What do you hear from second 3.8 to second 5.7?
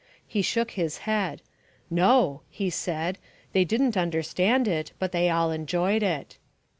understand it, but they all